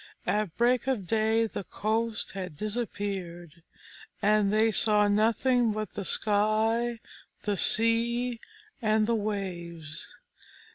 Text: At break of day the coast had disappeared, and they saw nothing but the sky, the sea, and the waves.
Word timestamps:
At 0.25 0.57
break 0.57 0.87
of 0.87 1.05
day 1.05 1.45
the 1.45 1.63
coast 1.63 2.31
had 2.31 2.57
disappeared, 2.57 3.61
and 4.19 4.51
they 4.51 4.71
saw 4.71 5.07
nothing 5.07 5.73
but 5.73 5.93
the 5.93 6.03
sky, 6.05 6.97
the 7.43 7.55
sea, 7.55 8.39
and 8.81 9.05
the 9.05 9.13
waves. 9.13 10.15